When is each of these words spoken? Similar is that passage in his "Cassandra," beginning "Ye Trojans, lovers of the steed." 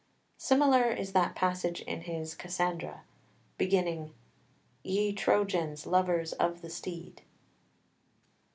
Similar 0.39 0.85
is 0.89 1.11
that 1.13 1.35
passage 1.35 1.81
in 1.81 2.01
his 2.01 2.33
"Cassandra," 2.33 3.03
beginning 3.59 4.15
"Ye 4.81 5.13
Trojans, 5.13 5.85
lovers 5.85 6.33
of 6.33 6.63
the 6.63 6.71
steed." 6.71 7.21